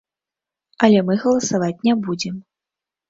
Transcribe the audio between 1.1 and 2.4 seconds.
галасаваць не будзем.